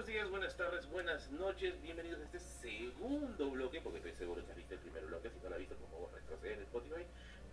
[0.00, 4.50] Buenos días, buenas tardes, buenas noches, bienvenidos a este segundo bloque, porque estoy seguro que
[4.50, 7.02] has visto el primer bloque, si no lo has visto, por favor retrocede en Spotify.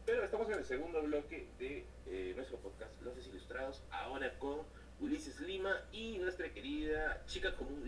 [0.05, 4.61] Pero estamos en el segundo bloque de eh, nuestro podcast Los Desilustrados, ahora con
[5.01, 7.83] Ulises Lima y nuestra querida chica común,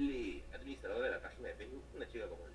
[0.54, 2.50] administradora de la página de Facebook, una chica común.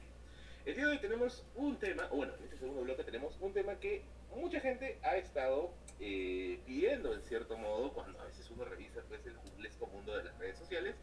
[0.66, 3.76] El día de hoy tenemos un tema, bueno, en este segundo bloque tenemos un tema
[3.76, 4.02] que
[4.36, 9.24] mucha gente ha estado eh, pidiendo en cierto modo cuando a veces uno revisa pues,
[9.24, 10.96] el jubilesco mundo de las redes sociales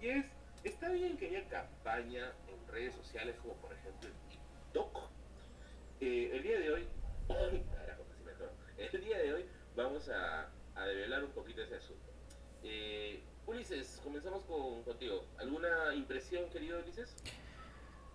[0.00, 0.26] y es,
[0.64, 4.98] está bien que haya campaña en redes sociales como por ejemplo en TikTok.
[6.00, 6.86] Eh, el día de hoy,
[8.78, 9.44] el día de hoy
[9.76, 12.10] vamos a, a develar un poquito ese asunto.
[12.62, 15.24] Eh, Ulises, comenzamos con, contigo.
[15.38, 17.14] ¿Alguna impresión, querido Ulises?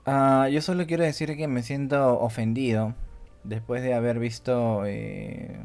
[0.06, 2.94] Uh, yo solo quiero decir que me siento ofendido
[3.44, 5.60] después de haber visto eh,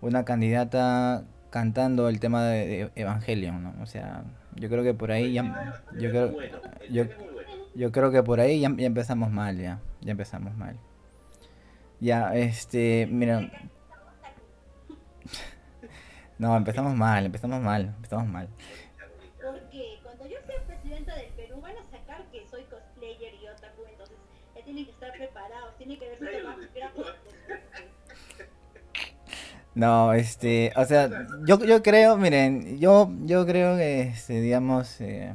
[0.00, 3.74] una candidata cantando el tema de, de Evangelion, ¿no?
[3.82, 4.24] O sea,
[4.56, 6.36] yo creo que por ahí ya yo creo
[6.90, 7.04] yo,
[7.74, 10.76] yo creo que por ahí ya, ya, empezamos mal ya, ya empezamos mal.
[12.00, 13.50] Ya, este, mira.
[16.38, 18.48] No, empezamos mal, empezamos mal, empezamos mal.
[19.36, 23.82] Porque cuando yo sea presidenta del Perú van a sacar que soy cosplayer y otaku,
[23.90, 24.16] entonces
[24.56, 27.14] ya tienen que estar preparados, tienen que verse más gráficos.
[29.74, 31.08] No, este, o sea,
[31.44, 35.34] yo, yo creo, miren, yo, yo creo que, este, digamos, eh,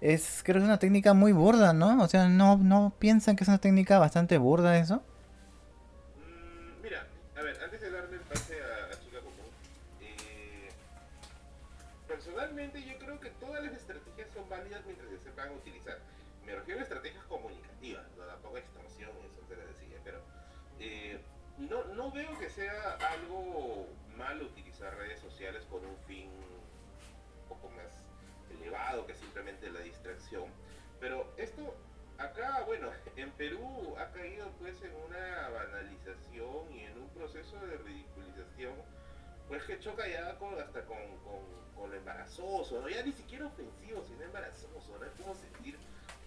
[0.00, 2.00] es, creo que es una técnica muy burda, ¿no?
[2.00, 5.02] O sea, ¿no, no piensan que es una técnica bastante burda eso?
[6.18, 9.50] Mm, mira, a ver, antes de darle el pase a, Chica Común,
[10.02, 10.70] eh,
[12.06, 15.98] personalmente yo creo que todas las estrategias son válidas mientras se sepan utilizar.
[16.46, 20.18] Me refiero a estrategias comunicativas, no tampoco extorsión, eso te lo decía, pero...
[20.78, 21.18] Eh,
[21.58, 22.96] no, no veo que sea
[24.36, 28.04] utilizar redes sociales con un fin un poco más
[28.50, 30.44] elevado que simplemente la distracción.
[31.00, 31.74] Pero esto
[32.18, 37.76] acá, bueno, en Perú ha caído pues en una banalización y en un proceso de
[37.78, 38.74] ridiculización
[39.48, 41.40] pues que choca ya con, hasta con, con,
[41.74, 42.88] con lo embarazoso, ¿no?
[42.90, 45.06] Ya ni siquiera ofensivo, sino embarazoso, ¿no?
[45.06, 45.78] Es como sentir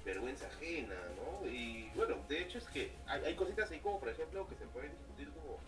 [0.03, 1.47] vergüenza ajena, ¿no?
[1.47, 4.65] Y bueno, de hecho es que hay, hay, cositas ahí como por ejemplo que se
[4.65, 5.59] pueden discutir como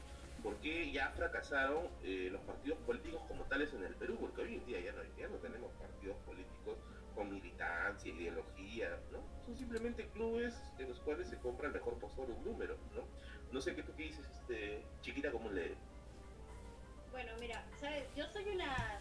[0.43, 4.55] por qué ya fracasaron eh, los partidos políticos como tales en el Perú, porque hoy
[4.55, 6.77] en día ya no, ya no tenemos partidos políticos
[7.15, 9.19] con militancia, ideología, ¿no?
[9.45, 13.03] Son simplemente clubes en los cuales se compra el mejor postor un número, ¿no?
[13.51, 15.75] No sé qué tú qué dices, este, chiquita, ¿cómo le...?
[17.11, 18.03] Bueno, mira, ¿sabes?
[18.15, 18.99] Yo soy una...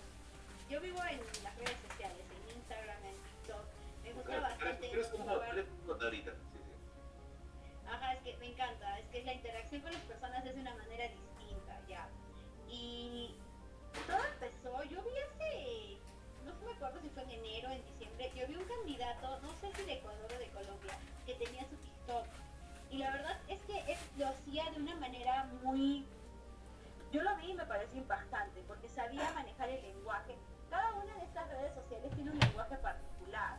[0.70, 3.64] Yo vivo en las redes sociales, en Instagram, en TikTok,
[4.04, 7.88] me gusta Claro, bastante como ahorita, sí, sí.
[7.88, 10.74] Ajá, es que me encanta, es que la interacción con las personas es de una
[10.74, 11.31] manera distinta,
[14.06, 15.98] todo empezó, yo vi hace,
[16.44, 19.72] no me acuerdo si fue en enero, en diciembre, yo vi un candidato, no sé
[19.74, 22.26] si de Ecuador o de Colombia, que tenía su TikTok.
[22.90, 26.06] Y la verdad es que lo hacía de una manera muy...
[27.10, 30.36] Yo lo vi y me pareció impactante, porque sabía manejar el lenguaje.
[30.70, 33.58] Cada una de estas redes sociales tiene un lenguaje particular.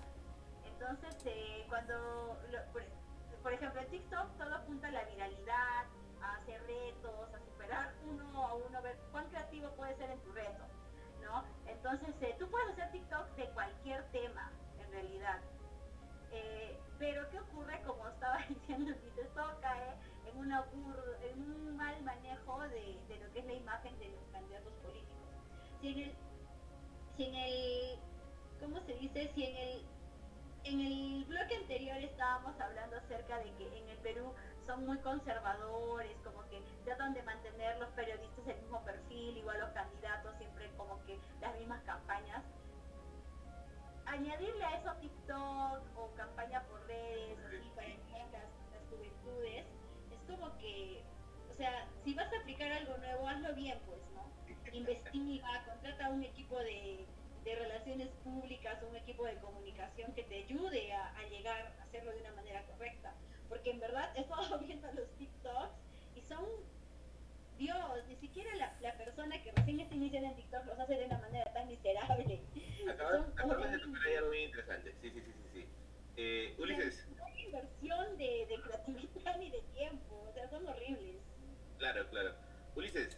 [0.66, 2.38] Entonces, eh, cuando,
[3.42, 5.86] por ejemplo, en TikTok todo apunta a la viralidad,
[6.22, 7.40] a hacer retos, a
[8.06, 10.64] uno a uno, ver cuán creativo puede ser en tu reto,
[11.22, 11.44] ¿no?
[11.68, 15.40] Entonces, eh, tú puedes hacer TikTok de cualquier tema, en realidad.
[16.32, 17.82] Eh, pero ¿qué ocurre?
[17.86, 19.94] Como estaba diciendo, Luis, todo cae
[20.26, 24.10] en, una bur- en un mal manejo de, de lo que es la imagen de
[24.10, 25.30] los candidatos políticos.
[25.82, 26.16] Si en el,
[27.18, 28.00] si en el
[28.60, 29.32] ¿cómo se dice?
[29.36, 29.86] Si en el
[30.66, 34.34] en el bloque anterior estábamos hablando acerca de que en el Perú
[34.66, 39.72] son muy conservadores, como que tratan de mantener los periodistas el mismo perfil, igual los
[39.72, 42.44] candidatos siempre como que las mismas campañas.
[44.06, 49.66] Añadirle a eso TikTok o campaña por redes, así para las, las juventudes,
[50.12, 51.04] es como que,
[51.52, 54.32] o sea, si vas a aplicar algo nuevo, hazlo bien, pues, ¿no?
[54.74, 57.08] Investiga, contrata un equipo de,
[57.44, 62.12] de relaciones públicas, un equipo de comunicación que te ayude a, a llegar a hacerlo
[62.12, 63.14] de una manera correcta.
[63.54, 65.76] Porque en verdad he estado viendo los TikToks
[66.16, 66.44] y son,
[67.60, 67.78] Dios,
[68.08, 71.20] ni siquiera la, la persona que recién está iniciando en TikTok los hace de una
[71.20, 72.42] manera tan miserable.
[72.90, 75.50] Acabas, de tocar algo muy interesante, sí, sí, sí, sí.
[75.54, 75.66] sí.
[76.18, 81.22] Eh, Ulises, No hay inversión de, de creatividad ni de tiempo, o sea, son horribles.
[81.78, 82.34] Claro, claro.
[82.76, 83.16] Ulises,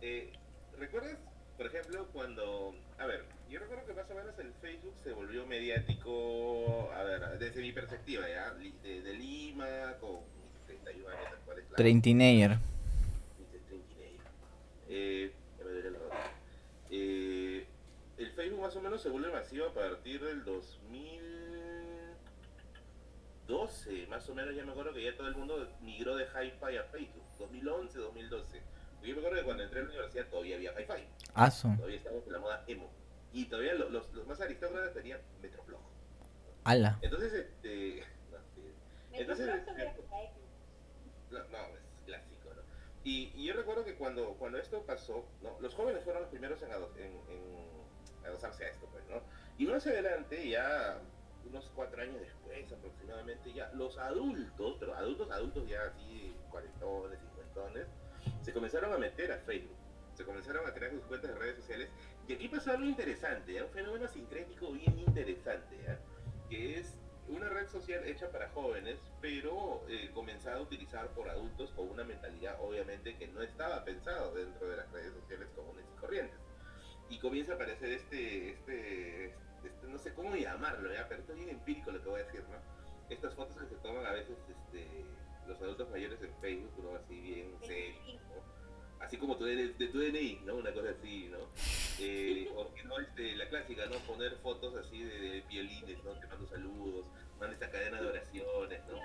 [0.00, 0.32] eh,
[0.78, 1.16] ¿recuerdas,
[1.56, 2.74] por ejemplo, cuando...
[2.98, 7.38] A ver, yo recuerdo que más o menos el Facebook se volvió mediático, a ver,
[7.38, 8.52] desde mi perspectiva, ¿ya?
[8.54, 10.20] De, de Lima, con
[10.52, 11.30] mis 31 años.
[13.38, 14.18] Mis 39.
[14.88, 16.32] Eh, ya me duele la rodilla.
[16.90, 17.66] Eh,
[18.18, 21.40] el Facebook más o menos se vuelve masivo a partir del 2000
[23.50, 26.76] 2012, más o menos, ya me acuerdo que ya todo el mundo migró de Hi-Fi
[26.76, 27.24] a Facebook.
[27.38, 28.62] 2011, 2012.
[29.02, 31.04] Yo me acuerdo que cuando entré a la universidad todavía había Hi-Fi.
[31.34, 31.72] Aso.
[31.76, 32.90] Todavía estábamos en la moda emo.
[33.32, 35.80] Y todavía lo- los, los más aristócratas tenían Metroflog.
[36.64, 36.98] Ala.
[37.02, 38.00] Entonces, este...
[38.30, 38.72] no, sí,
[39.12, 39.72] Entonces, este-.
[41.30, 42.62] No, no, es clásico, ¿no?
[43.04, 45.56] Y, y yo recuerdo que cuando, cuando esto pasó, ¿no?
[45.60, 49.22] los jóvenes fueron los primeros en, ado- en, en adosarse a esto, pues, ¿no?
[49.58, 51.00] Y más adelante, ya
[51.48, 57.86] unos cuatro años después aproximadamente, ya los adultos, pero adultos, adultos ya así, cuarentones, cincuentones,
[58.42, 59.76] se comenzaron a meter a Facebook,
[60.14, 61.88] se comenzaron a crear sus cuentas de redes sociales,
[62.30, 63.64] y aquí pasó algo interesante, ¿ya?
[63.64, 65.98] un fenómeno sincrético bien interesante, ¿ya?
[66.48, 66.94] que es
[67.26, 72.04] una red social hecha para jóvenes, pero eh, comenzada a utilizar por adultos con una
[72.04, 76.38] mentalidad obviamente que no estaba pensado dentro de las redes sociales comunes y corrientes.
[77.08, 79.34] Y comienza a aparecer este, este,
[79.64, 81.08] este no sé cómo llamarlo, ¿ya?
[81.08, 82.58] pero esto es bien empírico lo que voy a decir, ¿no?
[83.12, 84.86] Estas fotos que se toman a veces este,
[85.48, 86.94] los adultos mayores en Facebook, ¿no?
[86.94, 88.20] Así bien serio.
[89.00, 90.56] Así como tu, de, de tu DNI, ¿no?
[90.56, 91.38] Una cosa así, ¿no?
[92.00, 92.48] Eh,
[92.84, 93.96] no, este, la clásica, ¿no?
[94.00, 96.12] Poner fotos así de, de violines, ¿no?
[96.12, 97.06] Te mando saludos,
[97.38, 98.96] manda esta cadena de oraciones, ¿no?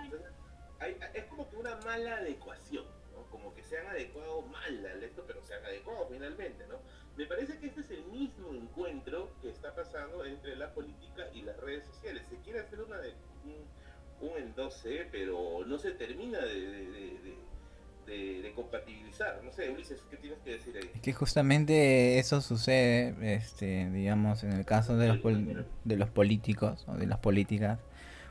[1.14, 3.24] Es como que una mala adecuación, ¿no?
[3.32, 6.80] Como que se han adecuado mal al esto, pero se han adecuado finalmente, ¿no?
[7.16, 11.42] Me parece que este es el mismo encuentro que está pasando entre la política y
[11.44, 12.24] las redes sociales.
[12.30, 13.14] Se quiere hacer una de,
[13.46, 17.38] un, un endose, pero no se termina de-
[18.06, 19.42] de- de- compatibilizar.
[19.44, 20.90] No sé, Ulises, ¿qué tienes que decir ahí?
[20.94, 26.10] Es que justamente eso sucede, este, digamos, en el caso de los, pol- de los
[26.10, 27.80] políticos o de las políticas,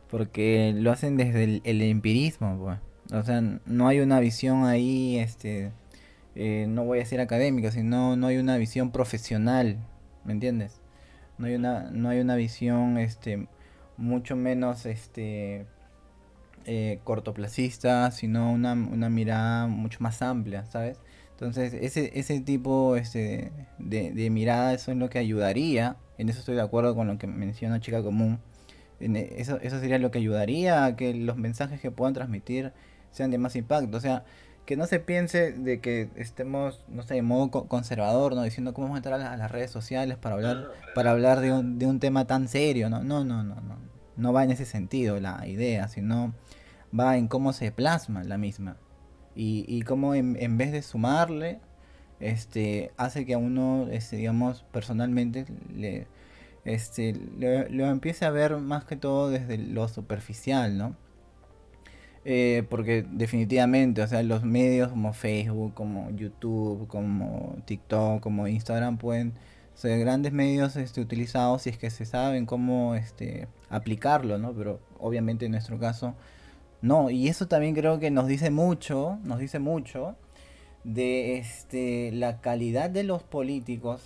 [0.08, 2.78] porque lo hacen desde el, el empirismo, pues.
[3.12, 5.72] O sea, no hay una visión ahí, este,
[6.34, 9.76] eh, no voy a decir académica, sino no hay una visión profesional,
[10.24, 10.80] ¿me entiendes?
[11.36, 13.46] No hay una, no hay una visión, este,
[13.98, 15.66] mucho menos, este,
[16.66, 20.98] eh, cortoplacista, sino una, una mirada mucho más amplia, ¿sabes?
[21.32, 26.38] Entonces, ese, ese tipo este, de, de mirada, eso es lo que ayudaría, en eso
[26.38, 28.38] estoy de acuerdo con lo que menciona Chica Común,
[29.00, 32.72] en e- eso, eso sería lo que ayudaría a que los mensajes que puedan transmitir
[33.10, 34.24] sean de más impacto, o sea,
[34.64, 38.42] que no se piense de que estemos, no sé, en modo co- conservador, ¿no?
[38.44, 41.40] Diciendo cómo vamos a entrar a, la- a las redes sociales para hablar, para hablar
[41.40, 43.02] de un, de un tema tan serio, ¿no?
[43.02, 43.76] No, no, no, no,
[44.16, 46.34] no va en ese sentido la idea, sino
[46.98, 48.76] va en cómo se plasma la misma
[49.34, 51.60] y, y cómo en, vez de sumarle,
[52.20, 56.06] este, hace que a uno, este, digamos, personalmente le,
[56.64, 60.96] este, lo, lo empiece a ver más que todo desde lo superficial, ¿no?
[62.24, 68.96] Eh, porque definitivamente, o sea, los medios como Facebook, como YouTube, como TikTok, como Instagram
[68.96, 69.34] pueden
[69.74, 74.52] ser grandes medios este, utilizados si es que se saben cómo este, aplicarlo, ¿no?
[74.52, 76.14] Pero obviamente en nuestro caso
[76.82, 80.16] no, y eso también creo que nos dice mucho, nos dice mucho
[80.84, 84.02] de este la calidad de los políticos,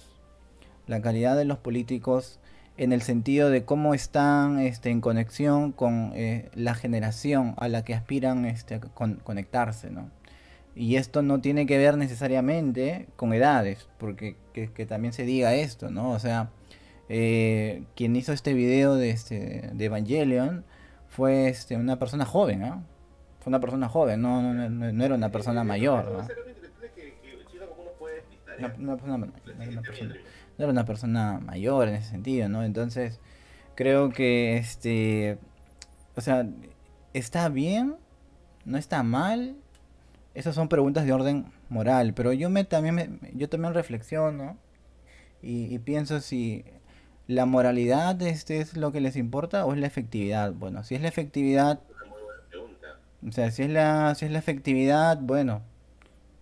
[0.86, 2.38] la calidad de los políticos
[2.76, 7.84] en el sentido de cómo están este, en conexión con eh, la generación a la
[7.84, 10.08] que aspiran este, con- conectarse, ¿no?
[10.78, 15.52] Y esto no tiene que ver necesariamente con edades, porque que, que también se diga
[15.54, 16.12] esto, ¿no?
[16.12, 16.50] O sea,
[17.08, 20.64] eh, quien hizo este video de, este, de Evangelion
[21.08, 22.84] fue este, una persona joven, ¿no?
[23.40, 26.22] Fue una persona joven, no, no, no, no era una persona mayor, ¿no?
[30.58, 32.62] no era una persona mayor en ese sentido, ¿no?
[32.62, 33.20] Entonces,
[33.74, 35.38] creo que este,
[36.14, 36.48] o sea,
[37.14, 37.96] está bien,
[38.64, 39.56] no está mal.
[40.38, 44.56] Esas son preguntas de orden moral, pero yo me también me- yo también reflexiono
[45.42, 46.64] y, y pienso si
[47.28, 50.52] la moralidad este es lo que les importa o es la efectividad.
[50.54, 51.80] Bueno, si es la efectividad,
[53.26, 55.62] o sea, si es la, si es la efectividad, bueno,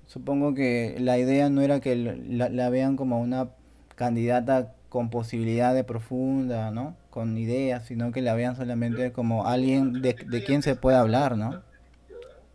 [0.07, 3.51] supongo que la idea no era que la vean como una
[3.97, 6.97] candidata con posibilidad de profunda, ¿no?
[7.11, 11.37] Con ideas, sino que la vean solamente como alguien de, de quien se puede hablar,
[11.39, 11.63] ¿no?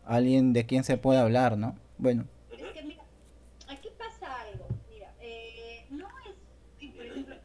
[0.05, 1.75] Alguien de quien se puede hablar, ¿no?
[1.97, 3.03] Bueno, Es que mira,
[3.67, 4.67] aquí pasa algo.
[4.89, 7.35] Mira, eh, no es, por ejemplo,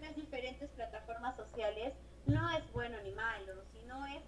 [0.00, 1.92] las diferentes plataformas sociales
[2.26, 4.22] no es bueno ni malo, sino es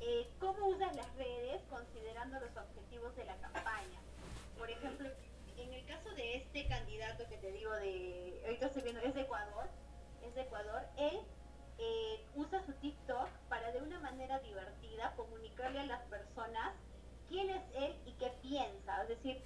[0.00, 4.00] eh, cómo usas las redes considerando los objetivos de la campaña.
[4.58, 5.08] Por ejemplo,
[5.56, 9.22] en el caso de este candidato que te digo de, ahorita estoy viendo, es de
[9.22, 9.68] Ecuador,
[10.26, 11.20] es de Ecuador, él
[11.78, 16.74] eh, usa su TikTok para de una manera divertida comunicarle a las personas
[17.28, 19.42] quién es él y qué piensa, es decir,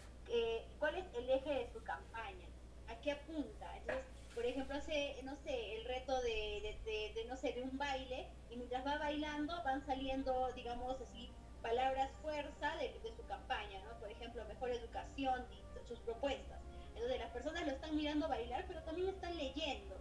[0.79, 2.47] cuál es el eje de su campaña,
[2.89, 3.77] a qué apunta.
[3.77, 6.31] Entonces, por ejemplo, hace, no sé, el reto de,
[6.63, 11.01] de, de- de, no sé, de un baile y mientras va bailando van saliendo, digamos
[11.01, 13.99] así, palabras fuerza de, su campaña, ¿no?
[14.01, 16.59] Por ejemplo, mejor educación y sus propuestas.
[16.95, 19.97] Entonces las personas lo están mirando bailar, pero también están leyendo,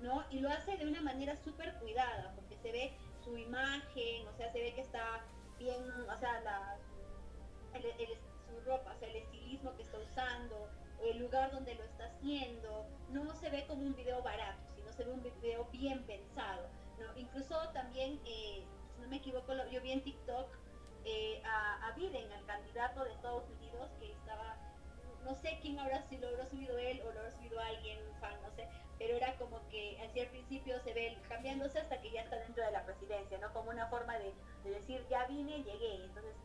[0.00, 0.24] ¿no?
[0.30, 2.92] Y lo hace de una manera súper cuidada, porque se ve
[3.22, 5.24] su imagen, o sea, se ve que está
[5.58, 6.76] bien, o sea, la,
[7.80, 10.68] su ropa, o sea, el estilismo que está usando,
[11.02, 15.04] el lugar donde lo está haciendo, no se ve como un video barato, sino se
[15.04, 16.68] ve un video bien pensado.
[17.16, 18.64] Incluso también, eh,
[18.94, 20.56] si no me equivoco, yo vi en TikTok
[21.04, 24.56] eh, a, a Biden, al candidato de Estados Unidos, que estaba,
[25.24, 28.20] no sé quién ahora si lo habrá subido él o lo habrá subido alguien, un
[28.20, 32.12] fan, no sé, pero era como que así al principio se ve cambiándose hasta que
[32.12, 33.52] ya está dentro de la presidencia, ¿no?
[33.52, 36.36] Como una forma de, decir, ya vine, llegué, entonces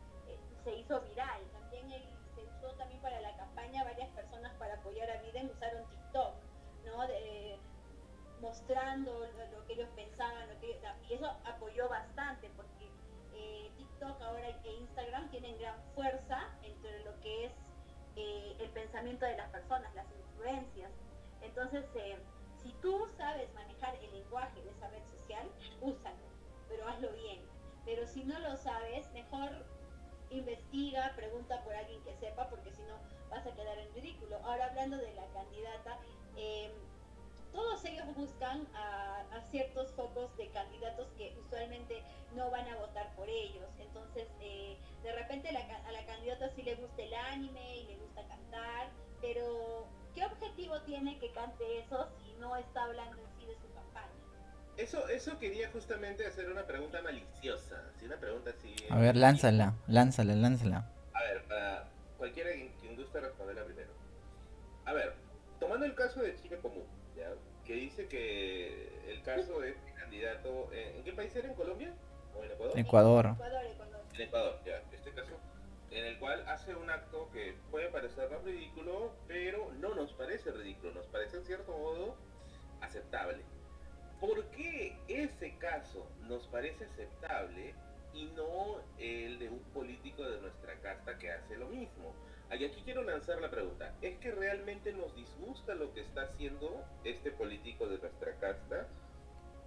[0.68, 1.40] se hizo viral.
[1.52, 2.02] También él
[2.34, 6.34] se usó también para la campaña, varias personas para apoyar a Biden usaron TikTok,
[6.84, 7.06] ¿no?
[8.40, 12.88] mostrando lo, que ellos pensaban, lo que, y eso apoyó bastante, porque
[13.34, 17.52] eh, TikTok ahora e Instagram tienen gran fuerza entre lo que es
[18.14, 20.92] eh, el pensamiento de las personas, las influencias.
[21.40, 22.16] Entonces, eh,
[22.62, 26.28] si tú sabes manejar el lenguaje de esa red social, úsalo,
[26.68, 27.42] pero hazlo bien.
[27.84, 29.50] Pero si no lo sabes, mejor
[30.30, 32.98] investiga, pregunta por alguien que sepa, porque si no
[33.30, 34.36] vas a quedar en ridículo.
[34.44, 35.98] Ahora hablando de la candidata,
[36.36, 36.70] eh,
[37.52, 42.02] todos ellos buscan a, ciertos focos de candidatos que usualmente
[42.34, 43.68] no van a votar por ellos.
[43.78, 48.26] Entonces, eh, de repente a la candidata sí le gusta el anime y le gusta
[48.28, 48.90] cantar,
[49.22, 53.72] pero ¿qué objetivo tiene que cante eso si no está hablando en sí de su
[53.72, 54.17] campaña?
[54.78, 58.76] Eso, eso quería justamente hacer una pregunta maliciosa, una pregunta así...
[58.88, 60.88] A ver, lánzala, lánzala, lánzala.
[61.14, 63.90] A ver, para cualquiera quien guste responderla primero.
[64.84, 65.14] A ver,
[65.58, 66.86] tomando el caso de Chile Común,
[67.64, 71.48] que dice que el caso de este candidato, ¿en qué país era?
[71.48, 71.92] ¿En Colombia?
[72.36, 72.78] ¿O en Ecuador?
[72.78, 73.26] Ecuador.
[73.34, 74.00] Ecuador, Ecuador.
[74.14, 75.32] En Ecuador, ya, este caso,
[75.90, 80.92] en el cual hace un acto que puede parecer ridículo, pero no nos parece ridículo,
[80.92, 82.16] nos parece en cierto modo
[82.80, 83.42] aceptable.
[84.20, 87.74] ¿Por qué ese caso nos parece aceptable
[88.12, 92.14] y no el de un político de nuestra casta que hace lo mismo?
[92.50, 93.94] Y aquí quiero lanzar la pregunta.
[94.00, 98.88] ¿Es que realmente nos disgusta lo que está haciendo este político de nuestra casta?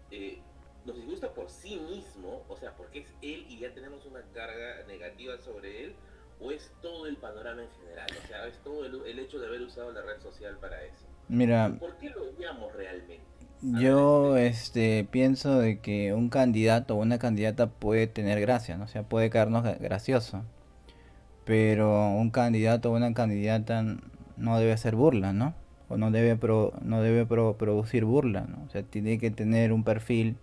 [0.10, 0.40] Eh,
[0.86, 2.44] ¿Nos disgusta por sí mismo?
[2.50, 5.96] O sea, porque es él y ya tenemos una carga negativa sobre él.
[6.40, 8.10] ¿O es todo el panorama en general?
[8.24, 11.06] O sea, es todo el, hecho de haber usado la red social para eso.
[11.28, 11.72] Mira.
[11.80, 13.41] ¿Por qué lo odiamos realmente?
[13.62, 18.86] Yo este pienso de que un candidato o una candidata puede tener gracia, ¿no?
[18.86, 20.44] o sea, puede caernos gracioso
[21.46, 23.84] pero un candidato o una candidata
[24.38, 25.54] no debe hacer burla, ¿no?
[25.90, 26.38] O no debe,
[26.82, 28.64] no debe producir burla, ¿no?
[28.66, 30.38] O sea, tiene que tener un perfil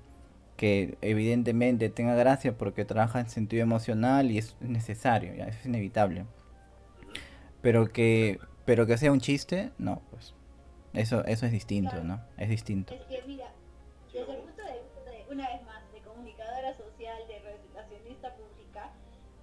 [0.57, 6.27] que evidentemente tenga gracia porque trabaja en sentido emocional y es necesario, ya es inevitable.
[7.63, 10.35] Pero que, pero que sea un chiste, no, pues.
[10.93, 12.21] Eso, eso es distinto, ¿no?
[12.37, 12.95] Es distinto.
[12.95, 13.53] Es que mira,
[14.13, 18.91] desde el punto de vista de, una vez más, de comunicadora social, de relacionista pública,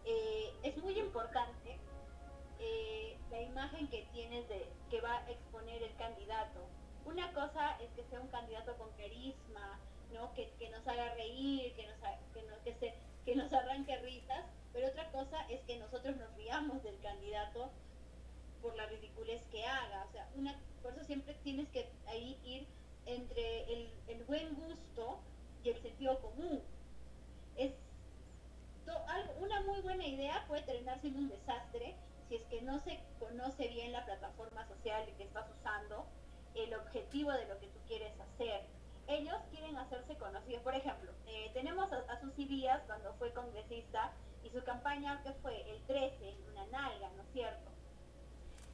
[0.05, 1.77] eh, es muy importante
[2.59, 6.67] eh, la imagen que tienes de que va a exponer el candidato.
[7.05, 9.79] Una cosa es que sea un candidato con carisma,
[10.13, 10.33] ¿no?
[10.33, 11.97] que, nos haga reír, que nos,
[12.33, 16.83] que, que, se, que nos arranque risas, pero otra cosa es que nosotros nos riamos
[16.83, 17.71] del candidato
[18.61, 20.05] por la ridiculez que haga.
[20.05, 21.89] O sea, una, por eso siempre tienes que
[22.43, 22.67] ir
[23.07, 25.19] entre el, buen gusto
[25.63, 26.61] y el sentido común.
[27.57, 27.73] Es
[29.39, 31.95] una muy buena idea puede terminarse en un desastre
[32.29, 36.05] si es que no se conoce bien la plataforma social que estás usando,
[36.53, 38.61] el objetivo de lo que tú quieres hacer.
[39.07, 40.61] Ellos quieren hacerse conocidos.
[40.61, 44.13] Por ejemplo, eh, tenemos a, a Susy Díaz cuando fue congresista
[44.43, 47.71] y su campaña que fue el 13 en una nalga, ¿no es cierto?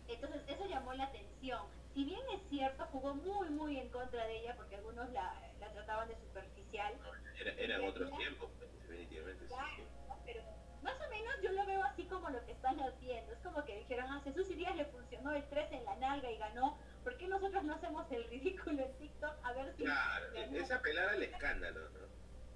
[0.09, 1.80] Entonces eso llamó la atención.
[1.93, 5.33] Si bien es cierto, jugó muy, muy en contra de ella porque algunos la,
[5.73, 6.93] trataban de superficial.
[7.39, 9.47] Era, eran otros tiempos, definitivamente.
[9.47, 9.83] sí
[10.25, 10.43] pero
[10.81, 13.33] más o menos yo lo veo así como lo que están haciendo.
[13.33, 15.95] Es como que dijeron, a ah, Jesús y Díaz le funcionó el 3 en la
[15.97, 16.77] nalga y ganó.
[17.03, 19.33] ¿Por qué nosotros no hacemos el ridículo en TikTok?
[19.43, 19.83] A ver si.
[19.83, 21.99] Claro, es apelar al escándalo, ¿no?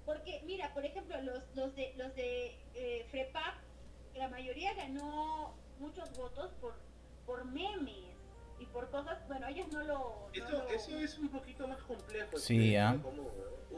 [0.04, 3.54] Porque, mira, por ejemplo, los, los de, los de eh, FREPAP,
[4.14, 6.74] la mayoría ganó muchos votos por,
[7.26, 8.15] por memes
[8.58, 10.28] y por cosas, bueno, ellos no lo...
[10.32, 12.36] eso, eso es un poquito más complejo.
[12.36, 12.96] Sí, ya.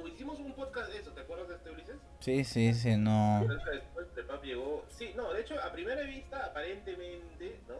[0.06, 1.96] hicimos un podcast de eso, ¿te acuerdas de este Ulises?
[2.20, 3.44] Sí, sí, sí, no...
[3.72, 4.84] después Pap llegó...
[4.88, 7.76] Sí, no, de hecho, a primera vista, aparentemente, ¿no?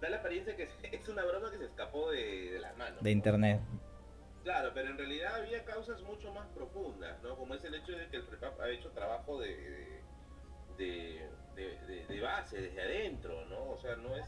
[0.00, 3.02] Da la apariencia que es una broma que se escapó de, de las manos.
[3.02, 3.60] De internet.
[4.42, 7.36] Claro, pero en realidad había causas mucho más profundas, ¿no?
[7.36, 9.56] Como es el hecho de que el PREPAP ha hecho trabajo de,
[10.76, 13.70] de, de, de- de base, desde adentro, ¿no?
[13.70, 14.26] O sea, no es...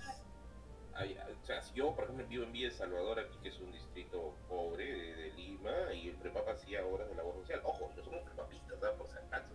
[0.97, 3.73] hay- o sea, yo, por ejemplo, vivo en Villa El Salvador, aquí que es un
[3.73, 7.61] distrito pobre de, de Lima, y el PREPAP hacía obras de labor social.
[7.65, 8.97] Ojo, no somos prepapistas, ¿sabes?
[8.97, 9.47] Por si acaso,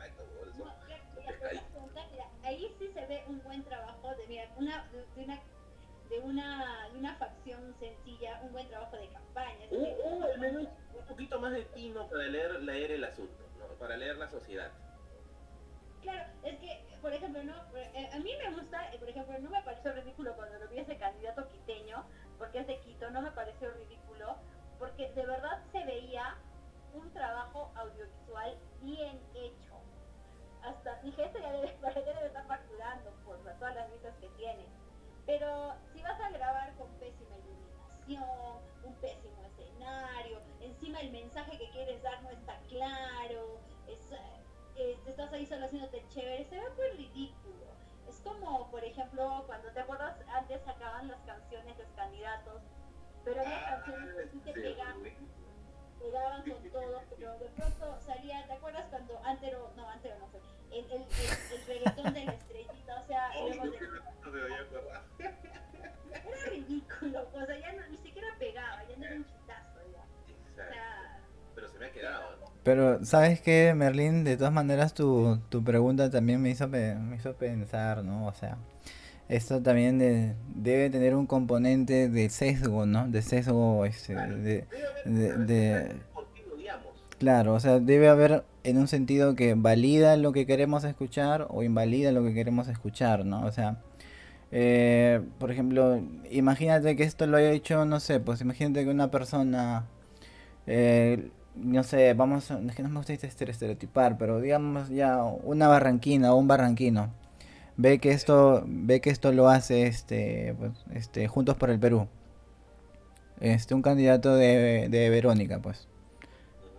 [0.00, 0.74] ay, no, eso- No,
[2.42, 5.42] ahí sí se ve un buen trabajo de, mira, una, de, de una
[6.10, 9.58] de una, de una facción sencilla, un buen trabajo de campaña.
[9.66, 13.66] decir, un- al menos un poquito más de tino para leer, leer el asunto, ¿no?
[13.78, 14.70] Para leer la sociedad.
[16.02, 19.50] Claro, es que, por ejemplo, no, Eh, a mí me gusta, eh, por ejemplo, no
[19.50, 22.02] me pareció ridículo cuando lo vi ese candidato quiteño,
[22.38, 24.38] porque es de Quito, no me pareció ridículo,
[24.78, 26.38] porque de verdad se veía
[26.94, 29.74] un trabajo audiovisual bien hecho.
[30.62, 34.66] Hasta dije, esto ya debe, debe estar facturando por todas las vistas que tiene.
[35.26, 41.68] Pero si vas a grabar con pésima iluminación, un pésimo escenario, encima el mensaje que
[41.70, 43.60] quieres dar no está claro,
[44.76, 46.93] eh, estás ahí solo haciéndote chévere, se ve muy ridículo.
[46.93, 46.93] Es
[48.44, 52.62] como, por ejemplo, cuando te acuerdas, antes sacaban las canciones los candidatos,
[53.24, 55.02] pero había canciones que sí te pegaban,
[55.98, 60.40] pegaban con todo, pero de pronto salía, ¿te acuerdas cuando Antero, no, Antero no fue,
[60.70, 62.38] el, el, el, el reggaetón de
[72.64, 74.24] Pero, ¿sabes qué, Merlín?
[74.24, 78.26] De todas maneras, tu, tu pregunta también me hizo, pe- me hizo pensar, ¿no?
[78.26, 78.56] O sea,
[79.28, 83.08] esto también de- debe tener un componente de sesgo, ¿no?
[83.08, 84.66] De sesgo, este, de,
[85.04, 85.96] de-
[87.18, 91.62] claro, o sea, debe haber en un sentido que valida lo que queremos escuchar o
[91.62, 93.44] invalida lo que queremos escuchar, ¿no?
[93.46, 93.76] O sea,
[94.52, 99.10] eh, por ejemplo, imagínate que esto lo haya hecho, no sé, pues imagínate que una
[99.10, 99.86] persona,
[100.66, 105.68] eh, no sé, vamos, es que no me gusta este estereotipar, pero digamos ya una
[105.68, 107.10] barranquina o un barranquino
[107.76, 112.08] ve que esto, ve que esto lo hace, este, pues, este, Juntos por el Perú,
[113.40, 115.88] este, un candidato de, de Verónica, pues.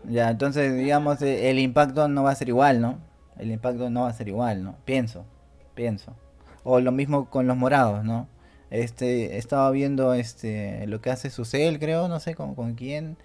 [0.07, 2.99] Ya, entonces, digamos, eh, el impacto no va a ser igual, ¿no?
[3.38, 4.75] El impacto no va a ser igual, ¿no?
[4.85, 5.25] Pienso,
[5.73, 6.15] pienso.
[6.63, 8.27] O lo mismo con los morados, ¿no?
[8.69, 13.17] Este, estaba viendo este lo que hace Susel, creo, no sé con, con quién.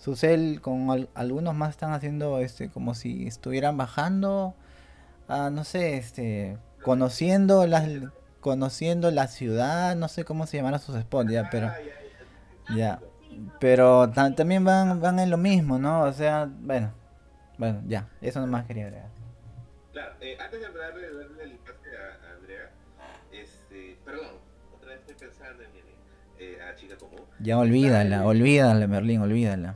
[0.00, 4.54] Susel con al- algunos más están haciendo este como si estuvieran bajando
[5.28, 7.86] a no sé, este conociendo las
[8.40, 11.70] conociendo la ciudad, no sé cómo se llamarán sus spots ya, pero
[12.74, 12.98] ya.
[13.60, 16.02] Pero ta- también van, van en lo mismo, ¿no?
[16.04, 16.92] O sea, bueno,
[17.58, 19.10] bueno, ya, eso nomás quería agregar.
[19.92, 22.70] Claro, eh, antes de darle, darle el pase a, a Andrea,
[23.32, 24.28] este, perdón,
[24.74, 25.70] otra vez estoy pensando en
[26.38, 27.20] eh, a Chica Común.
[27.38, 29.74] Ya olvídala, olvídala, Merlín, olvídala.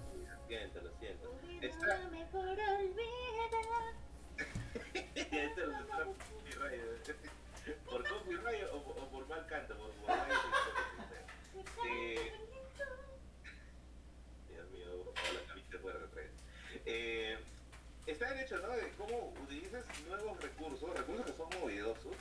[18.34, 18.68] El hecho, ¿no?
[18.70, 22.16] De cómo utilizas nuevos recursos, recursos que son novedosos,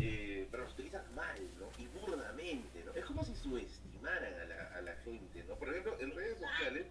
[0.00, 1.68] eh, pero los utilizas mal, ¿no?
[1.78, 2.92] Y burdamente, ¿no?
[2.94, 5.54] Es como si subestimaran a la, a la gente, ¿no?
[5.56, 6.86] Por ejemplo, en redes sociales,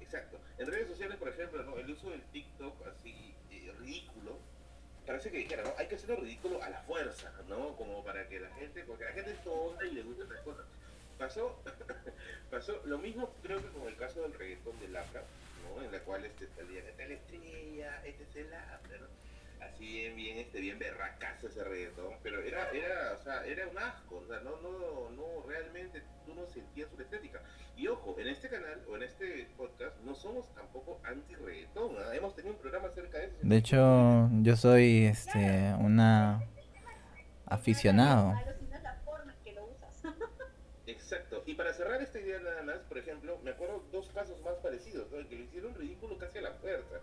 [0.00, 1.76] exacto, en redes sociales, por ejemplo, ¿no?
[1.76, 4.38] El uso del TikTok así eh, ridículo,
[5.06, 5.72] parece que dijera, ¿no?
[5.78, 7.76] Hay que hacerlo ridículo a la fuerza, ¿no?
[7.76, 10.64] Como para que la gente, porque la gente es tonta y le gustan esas cosas.
[11.18, 11.60] Pasó,
[12.50, 15.22] pasó lo mismo creo que con el caso del reggaetón de Lapra,
[15.62, 15.82] ¿no?
[15.82, 18.52] En la cual este salía, esta es la estrella, este es el.
[19.60, 23.78] Así bien, bien, este, bien berracazo ese reggaetón, pero era, era, o sea, era un
[23.78, 27.40] asco, o sea, no, no, no, realmente tú no sentías su estética.
[27.76, 32.54] Y ojo, en este canal o en este podcast no somos tampoco anti-reggaetón, hemos tenido
[32.54, 33.36] un programa acerca de eso.
[33.40, 36.42] De hecho, yo soy este una
[37.46, 38.32] aficionado.
[38.32, 40.04] Malo, sino es la forma en que lo usas.
[40.86, 41.41] Exacto.
[41.52, 45.06] Y para cerrar esta idea nada más, por ejemplo, me acuerdo dos casos más parecidos,
[45.28, 46.98] que le hicieron ridículo casi a la fuerza.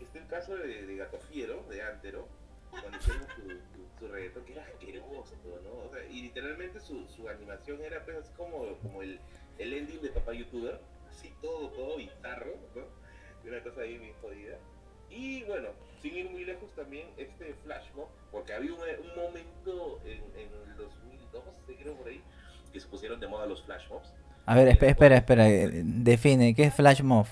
[0.00, 2.26] Este el caso de, de Gato Fiero, de Antero,
[2.68, 5.86] cuando hicieron su, su, su reggaetón, que era asqueroso, ¿no?
[5.86, 9.20] O sea, y literalmente su, su animación era pues como, como el,
[9.58, 12.82] el ending de papá youtuber, así todo, todo bizarro, ¿no?
[13.48, 14.58] Una cosa ahí bien jodida.
[15.10, 15.68] Y bueno,
[16.00, 20.52] sin ir muy lejos también, este flash mob, porque había un, un momento en, en
[20.70, 22.20] el 2012, creo por ahí,
[22.72, 24.12] que se pusieron de moda los flash mobs.
[24.46, 27.26] A ver, espera, espera, espera, define, ¿qué es flash mob?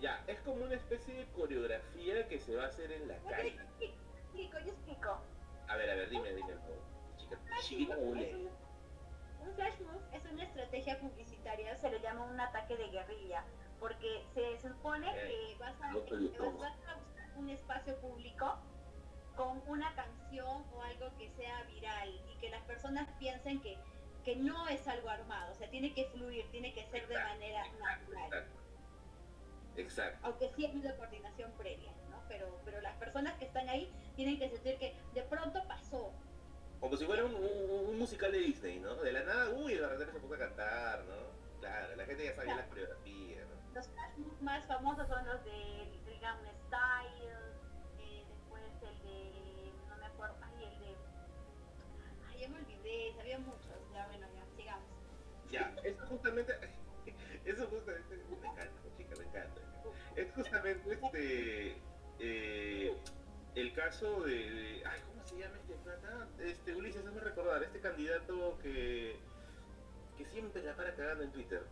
[0.00, 3.56] Ya, es como una especie de coreografía que se va a hacer en la calle.
[3.80, 5.18] Yo explico, yo explico.
[5.68, 6.52] A ver, a ver, dime, dime.
[7.16, 12.88] Chica, chica, un flash move es una estrategia publicitaria, se le llama un ataque de
[12.88, 13.44] guerrilla,
[13.80, 16.98] porque se supone que vas a, vas a buscar
[17.36, 18.56] un espacio público
[19.36, 23.76] con una canción o algo que sea viral y que las personas piensen que
[24.24, 27.64] que no es algo armado, o sea, tiene que fluir, tiene que ser de manera
[27.72, 28.46] natural.
[29.76, 30.18] Exacto.
[30.22, 32.22] Aunque sí ha habido coordinación previa, ¿no?
[32.28, 36.12] Pero, pero las personas que están ahí tienen que sentir que de pronto pasó.
[36.80, 38.96] Como si fuera un, un, musical de Disney, ¿no?
[38.96, 41.32] De la nada, uy, la repente se puso a cantar, ¿no?
[41.60, 43.52] Claro, la gente ya sabía las coreografías, ¿no?
[43.74, 43.88] Los
[44.42, 47.21] más famosos son los de, del Gangnam Style,
[55.92, 56.52] eso justamente,
[57.44, 59.60] eso justamente, me encanta, chica, me encanta.
[60.16, 61.76] Es justamente este,
[62.18, 62.96] eh,
[63.54, 66.28] el caso de, ay, ¿cómo se llama este plata?
[66.38, 69.16] Este, Ulises, hazme recordar, este candidato que,
[70.16, 71.62] que siempre la para cagando en Twitter.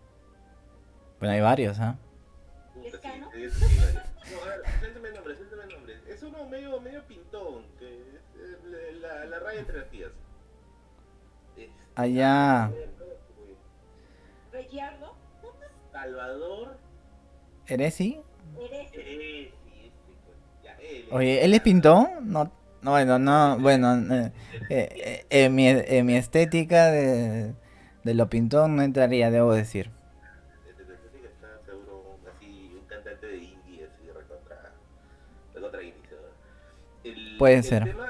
[1.19, 1.97] Bueno, hay varios, ¿ah?
[2.77, 2.91] ¿eh?
[2.91, 3.29] Sí, no,
[4.43, 6.01] a ver, suéltame el nombre, suéltame el nombre.
[6.09, 10.13] Es uno medio, medio pintón, que es la, la raya entre las tías.
[11.95, 12.71] Allá.
[15.93, 16.77] Salvador.
[17.67, 18.21] ¿Eresi?
[18.59, 19.53] Eresi.
[21.11, 22.09] Oye, ¿él es pintón?
[22.23, 22.51] No,
[22.83, 24.33] no bueno, no, bueno, eh,
[24.71, 27.55] eh, en, mi, en mi estética de,
[28.05, 29.91] de lo pintón no entraría, debo decir.
[37.39, 37.85] Puede ser.
[37.85, 38.10] Tema,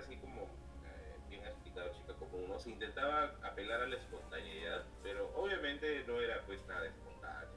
[0.00, 5.30] así como, eh, bien explicado chica, como uno se intentaba apelar a la espontaneidad, pero
[5.36, 7.48] obviamente no era pues nada espontáneo.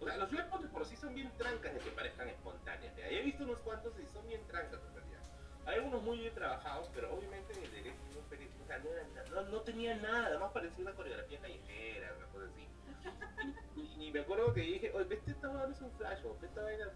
[0.00, 2.92] O sea, los flash mobs por sí son bien trancas de que parezcan espontáneos.
[2.98, 5.22] He visto unos cuantos y son bien trancas en realidad.
[5.66, 9.50] Hay algunos muy bien trabajados, pero obviamente en el derecho no, o sea, no, no,
[9.50, 12.68] no, tenía nada, además parecía una coreografía callejera, una cosa así.
[13.98, 16.86] Y, me acuerdo que dije, oye, este esta es un flash, esta vaina,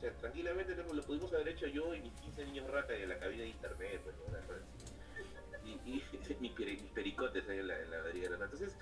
[0.00, 3.18] o sea, tranquilamente lo, pudimos haber hecho yo y mis 15 niños rata de la
[3.18, 5.68] cabina de internet, pues, ¿no?
[5.68, 6.52] y, y, mis,
[6.94, 7.98] pericotes ahí en la, en la
[8.44, 8.78] Entonces,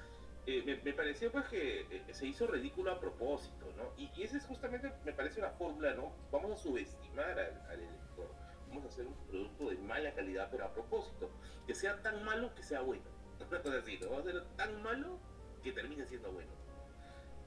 [0.46, 3.92] eh, me, me, pareció pues que eh, se hizo ridículo a propósito, ¿no?
[3.96, 6.12] Y, y esa es justamente, me parece una fórmula, ¿no?
[6.30, 8.30] Vamos a subestimar al, al elector,
[8.68, 11.30] vamos a hacer un producto de mala calidad, pero a propósito,
[11.66, 13.02] que sea tan malo que sea bueno.
[13.40, 14.10] Una cosa así, ¿no?
[14.10, 15.18] Vamos a hacerlo tan malo
[15.64, 16.57] que termine siendo bueno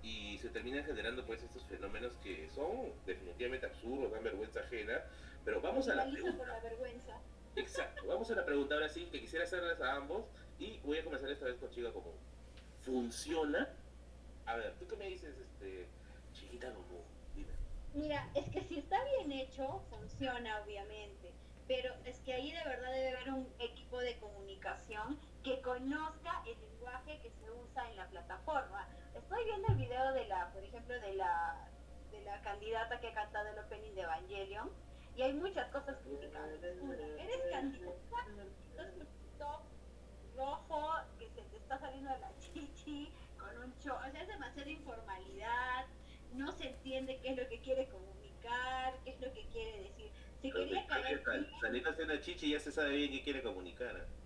[0.04, 5.02] y se terminan generando pues estos fenómenos que son definitivamente absurdos, dan vergüenza ajena,
[5.46, 6.46] pero vamos a la pregunta.
[6.46, 7.20] la vergüenza.
[7.56, 10.26] Exacto, vamos a la pregunta ahora sí, que quisiera hacerles a ambos
[10.58, 12.16] y voy a comenzar esta vez con Chica Común.
[12.84, 13.70] ¿Funciona?
[14.46, 15.86] A ver, ¿tú qué me dices, este,
[16.34, 17.04] Chiquita Común?
[17.36, 17.52] Dime.
[17.94, 21.32] Mira, es que si está bien hecho, funciona obviamente,
[21.68, 26.60] pero es que ahí de verdad debe haber un equipo de comunicación que conozca el
[26.62, 30.99] lenguaje que se usa en la plataforma estoy viendo el video de la, por ejemplo,
[30.99, 31.67] de la,
[32.12, 34.69] de la candidata que ha cantado el opening de Evangelion
[35.15, 36.60] y hay muchas cosas criticables.
[36.82, 38.25] Una, eres candidata,
[38.71, 39.62] entonces top
[40.36, 44.27] rojo que se te está saliendo de la chichi con un show, o sea, es
[44.27, 45.86] demasiada informalidad,
[46.34, 50.12] no se entiende qué es lo que quiere comunicar, qué es lo que quiere decir.
[50.41, 51.23] Si quería caer...
[51.60, 53.95] Saliendo haciendo chichi ya se sabe bien qué quiere comunicar.
[53.97, 54.21] ¿eh?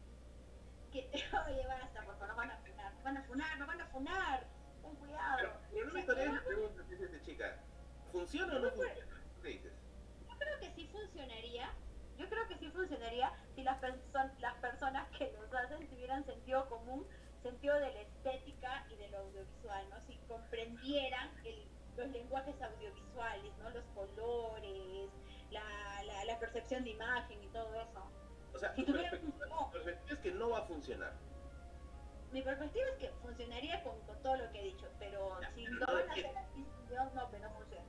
[0.95, 3.81] Que, oye, basta, por favor, nos van a funar, nos van a funar, nos van
[3.81, 4.47] a funar
[4.95, 5.37] cuidado.
[5.71, 5.93] Pero, no
[7.11, 7.57] me chica,
[8.11, 9.21] ¿funciona o no funciona?
[9.41, 9.73] ¿Qué dices?
[10.29, 11.73] Yo creo que sí funcionaría.
[12.17, 13.81] Yo creo que sí funcionaría si las,
[14.39, 17.05] las personas que los hacen tuvieran sentido común,
[17.43, 19.99] sentido de la estética y de lo audiovisual, ¿no?
[20.01, 23.69] Si comprendieran el, los lenguajes audiovisuales, ¿no?
[23.71, 25.09] Los colores,
[25.51, 28.09] la, la, la percepción de imagen y todo eso.
[28.53, 29.19] O sea, si tuvieran...
[30.45, 31.13] no va a funcionar
[32.35, 35.85] mi perspectiva es que funcionaría con, con todo lo que he dicho, pero si no
[35.87, 36.65] van a hacer así,
[37.15, 37.85] no, pero no funciona.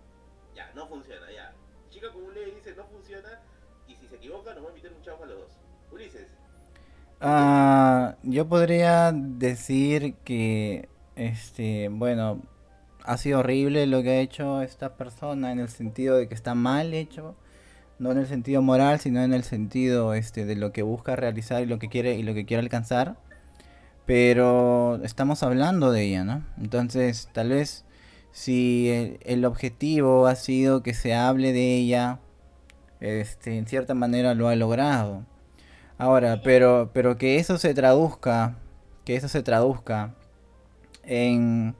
[0.54, 1.52] Ya, no funciona, ya.
[1.90, 3.40] Chica como le dice no funciona
[3.88, 5.50] y si se equivoca nos va a invitar un chavo a los dos.
[5.90, 6.28] Ulises.
[7.20, 12.40] Ah, yo podría decir que, este, bueno,
[13.02, 16.54] ha sido horrible lo que ha hecho esta persona en el sentido de que está
[16.54, 17.34] mal hecho,
[17.98, 21.62] no en el sentido moral, sino en el sentido, este, de lo que busca realizar
[21.62, 23.16] y lo que quiere y lo que quiere alcanzar
[24.06, 26.44] pero estamos hablando de ella, ¿no?
[26.58, 27.84] Entonces, tal vez
[28.30, 32.20] si el, objetivo ha sido que se hable de ella,
[33.00, 35.24] este, en cierta manera lo ha logrado.
[35.98, 38.58] Ahora, pero, pero que eso se traduzca,
[39.04, 40.14] que eso se traduzca
[41.02, 41.74] en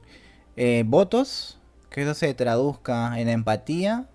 [0.57, 4.09] eh, votos, que eso se traduzca en empatía,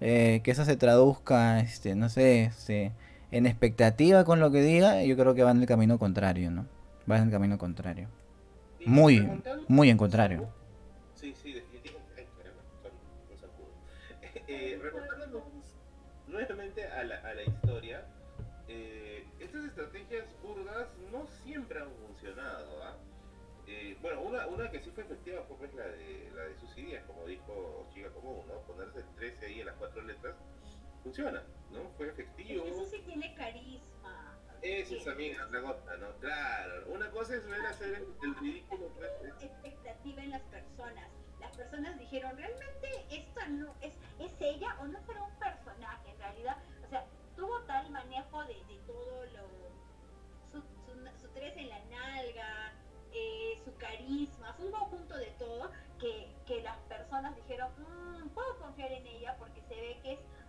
[0.00, 2.92] eh, que eso se traduzca, este, no sé, este,
[3.30, 6.66] en expectativa con lo que diga, yo creo que va en el camino contrario, ¿no?
[7.10, 8.08] Va en el camino contrario.
[8.86, 9.28] Muy,
[9.66, 10.48] muy en contrario.
[11.14, 12.08] Sí, sí, definitivamente.
[14.50, 14.80] Eh,
[16.26, 18.02] nuevamente a la, a la historia,
[18.66, 22.82] eh, estas estrategias burdas no siempre han funcionado.
[22.82, 22.96] ¿ah?
[23.70, 27.04] Eh, bueno, una, una que sí fue efectiva fue pues, la de la de Suicidias,
[27.04, 28.62] como dijo Chica Común, ¿no?
[28.62, 30.36] Ponerse el 13 ahí en las cuatro letras
[31.02, 31.90] funciona, ¿no?
[31.98, 32.64] Fue efectivo.
[32.64, 34.38] Eso sí tiene carisma.
[34.62, 36.16] Esa es también la gota, ¿no?
[36.16, 38.90] Claro, una cosa es ver hacer el, el ridículo,
[39.38, 41.10] expectativa en las personas.
[41.38, 45.67] Las personas dijeron, realmente esta no es, es ella o no será un personaje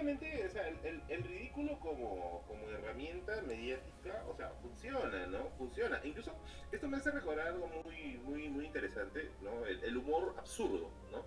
[0.00, 5.26] sea, definitivamente, o sea, el, el- el ridículo como, como herramienta mediática, o sea, funciona,
[5.26, 5.50] ¿no?
[5.58, 6.00] Funciona.
[6.04, 6.32] Incluso,
[6.72, 9.64] esto me hace recordar algo muy, muy, muy interesante, ¿no?
[9.66, 11.24] El, el humor absurdo, ¿no?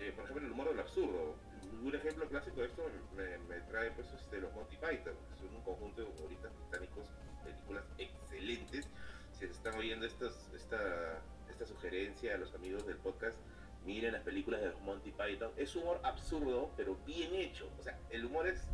[0.00, 1.36] Eh, por ejemplo, el humor del absurdo.
[1.82, 2.86] Un ejemplo clásico de esto
[3.16, 7.10] me, me trae, pues, este, los Monty Python, que son un conjunto de humoristas británicos,
[7.42, 8.88] películas excelentes.
[9.32, 13.36] Si están oyendo estos, esta, esta sugerencia a los amigos del podcast,
[13.84, 15.52] miren las películas de los Monty Python.
[15.56, 17.70] Es humor absurdo, pero bien hecho.
[17.78, 18.66] O sea, el humor es.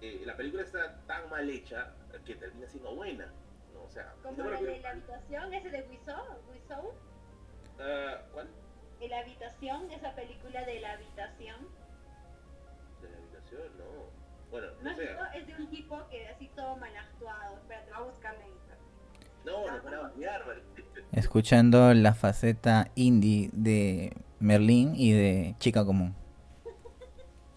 [0.00, 3.32] eh, la película está tan mal hecha que termina siendo buena.
[3.72, 3.82] ¿no?
[3.84, 6.94] O sea, Como la de la habitación, ese de Wiseau, Wiseau,
[7.78, 8.48] Ah, ¿Cuál?
[9.00, 11.68] de la habitación, esa película de la habitación.
[13.02, 13.84] De la habitación, no.
[14.50, 15.16] Bueno, No no sé.
[15.34, 17.56] es de un tipo que así todo mal actuado.
[17.58, 18.65] Espera, te voy a internet.
[19.46, 20.42] No, no para bañar,
[21.12, 26.14] Escuchando la faceta indie de Merlín y de Chica Común.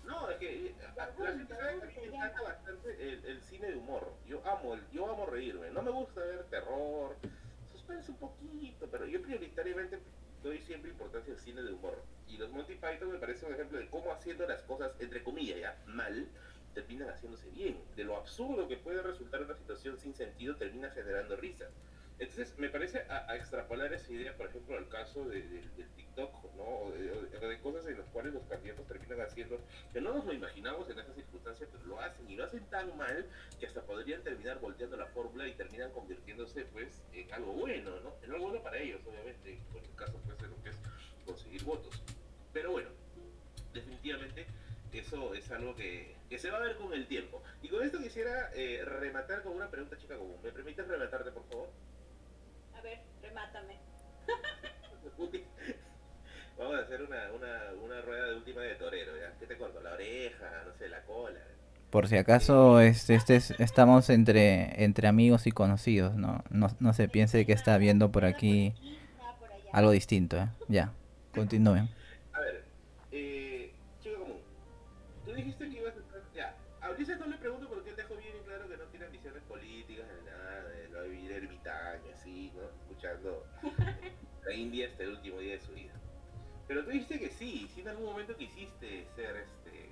[0.06, 2.90] No, es que eh, a- a- la gente sabe que a mí me encanta bastante
[3.14, 4.14] el, el cine de humor.
[4.28, 5.72] Yo amo, el- yo amo reírme.
[5.72, 7.18] No me gusta ver terror,
[7.72, 10.00] suspense un poquito, pero yo prioritariamente
[10.44, 12.02] doy siempre importancia al cine de humor.
[12.28, 15.60] Y los Monty Python me parece un ejemplo de cómo haciendo las cosas, entre comillas,
[15.60, 16.28] ya, mal,
[16.74, 17.78] terminan haciéndose bien.
[17.96, 21.66] De lo absurdo que puede resultar una situación sin sentido, termina generando risa.
[22.20, 25.90] Entonces, me parece a, a extrapolar esa idea, por ejemplo, al caso de, de- del
[25.96, 26.64] TikTok, ¿no?
[26.64, 29.58] O de, o de- cosas en las cuales los candidatos terminan haciendo
[29.94, 32.98] que no nos lo imaginamos en esas circunstancias, pero lo hacen y lo hacen tan
[32.98, 33.26] mal
[33.58, 38.14] que hasta podrían terminar volteando la fórmula y terminan convirtiéndose pues en algo bueno, ¿no?
[38.22, 40.78] En algo bueno para ellos, obviamente, por el caso pues de lo que es
[41.26, 42.02] conseguir votos.
[42.52, 42.90] Pero bueno,
[43.74, 44.46] definitivamente
[44.94, 47.44] eso es algo que, que se va a ver con el tiempo.
[47.62, 50.38] Y con esto quisiera eh, rematar con una pregunta chica común.
[50.44, 51.70] ¿Me permites rematarte, por favor?
[52.76, 53.78] A ver, remátame.
[56.58, 59.34] Vamos a hacer una, una, una rueda de última de torero, ¿ya?
[59.40, 59.80] ¿Qué te corto?
[59.82, 61.40] La oreja, no sé, la cola.
[61.90, 66.44] Por si acaso este, este es- estamos entre, entre amigos y conocidos, ¿no?
[66.50, 68.74] No, no se piense que está viendo por aquí
[69.72, 70.50] algo distinto, ¿eh?
[70.68, 70.92] Ya,
[71.34, 71.90] continúen.
[75.40, 76.22] Dijiste que ibas a estar...
[76.34, 79.06] Ya, a Ulises no le pregunto porque él dejó bien en claro que no tiene
[79.06, 82.64] ambiciones políticas ni nada, de no vivir ermitaño, así, ¿no?
[82.82, 83.46] Escuchando
[84.46, 85.94] la India hasta el último día de su vida.
[86.68, 89.90] Pero tú dijiste que sí, sí en algún momento quisiste ser, este,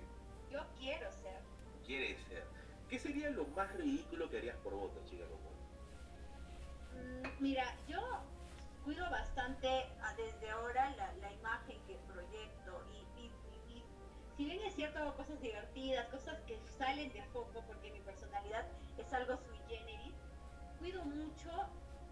[0.52, 1.42] Yo quiero ser.
[1.86, 2.44] quieres ser.
[2.88, 5.54] ¿Qué sería lo más ridículo que harías por voto, chica común?
[6.94, 8.00] Mm, Mira, yo
[8.86, 9.68] cuido bastante
[10.16, 11.78] desde ahora la, la imagen
[14.38, 18.66] si bien es cierto hago cosas divertidas, cosas que salen de foco porque mi personalidad
[18.98, 20.14] es algo sui generis,
[20.78, 21.50] cuido mucho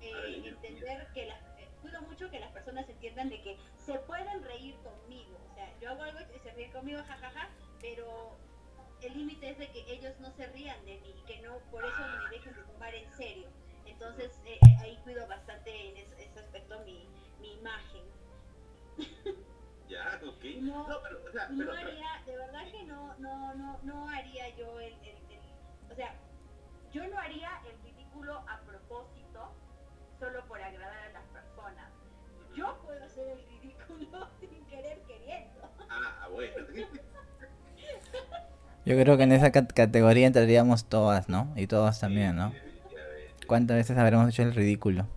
[0.01, 3.93] eh, Ay, entender que las eh, cuido mucho que las personas entiendan de que se
[3.99, 8.35] pueden reír conmigo, o sea, yo hago algo y se ríen conmigo, jajaja, pero
[9.01, 12.01] el límite es de que ellos no se rían de mí que no por eso
[12.23, 13.47] me dejen de tomar en serio.
[13.85, 17.07] Entonces eh, ahí cuido bastante en ese, ese aspecto mi,
[17.39, 18.03] mi imagen.
[19.89, 20.43] Ya, ok.
[20.61, 23.79] No, No, pero, o sea, No pero, pero- haría, de verdad que no, no, no,
[23.83, 26.15] no haría yo el, el- el- o sea,
[26.91, 29.53] yo no haría el ridículo a propósito
[30.19, 31.91] solo por agradar a las personas.
[32.55, 35.69] Yo puedo hacer el ridículo sin querer queriendo.
[35.89, 36.55] Ah, bueno.
[38.85, 41.51] Yo creo que en esa cat- categoría entraríamos todas, ¿no?
[41.55, 42.53] Y todos también, ¿no?
[43.47, 45.07] ¿Cuántas veces habremos hecho el ridículo?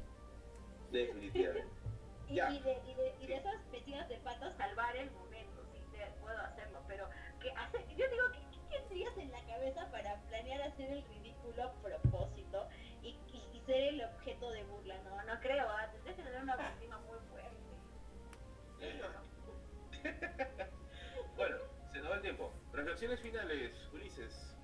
[22.99, 24.57] Reflexiones finales, Ulises.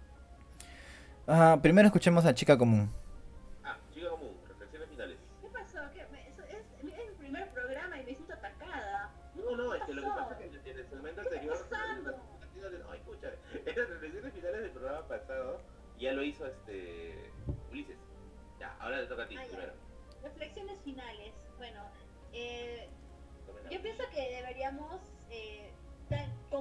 [1.28, 2.90] Ah, primero escuchemos a Chica Común.
[3.62, 5.18] Ah, Chica Común, reflexiones finales.
[5.40, 5.78] ¿Qué pasó?
[5.92, 6.00] ¿Qué?
[6.00, 9.12] Es, es, es, el primer programa y me siento atacada.
[9.36, 11.56] No, no, es que lo que pasa es que en el segmento anterior.
[12.90, 15.60] Ay, escucha, en las reflexiones finales del programa pasado
[16.00, 17.30] ya lo hizo este
[17.70, 17.98] Ulises.
[18.58, 19.72] Ya, ahora le toca a ti ah, primero.
[20.24, 21.34] Reflexiones finales.
[21.56, 21.84] Bueno,
[22.32, 22.88] eh,
[23.70, 25.72] yo pienso que deberíamos, eh,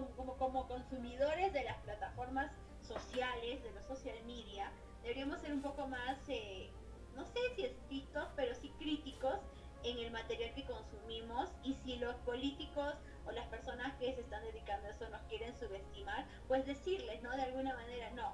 [0.01, 2.51] como, consumidores de las plataformas
[2.81, 6.71] sociales, de los social media, deberíamos ser un poco más, eh,
[7.15, 9.39] no sé si estrictos, pero sí críticos
[9.83, 14.43] en el material que consumimos y si los políticos o las personas que se están
[14.43, 17.31] dedicando a eso nos quieren subestimar, pues decirles, ¿no?
[17.35, 18.33] De alguna manera, no,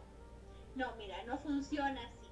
[0.76, 2.30] no, mira, no funciona así.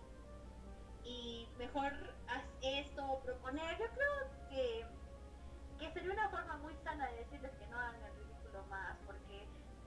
[1.03, 1.91] Y mejor
[2.27, 4.85] haz esto proponer, yo creo que,
[5.79, 8.16] que sería una forma muy sana de decirles que no hagan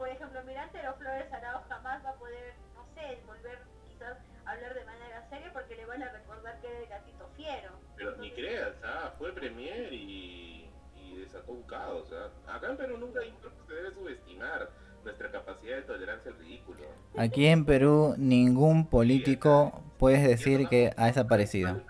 [0.01, 4.53] por ejemplo, Mirante o Flores Arao jamás va a poder, no sé, volver quizás a
[4.53, 7.73] hablar de manera seria porque le van a recordar que era el gatito fiero.
[7.97, 12.11] Pero ni creas, ah, fue premier y, y desató un caos.
[12.15, 12.57] ¿ah?
[12.57, 14.71] Acá en Perú nunca se debe subestimar
[15.05, 16.79] nuestra capacidad de tolerancia al ridículo.
[17.19, 21.83] Aquí en Perú ningún político puedes decir que ha desaparecido.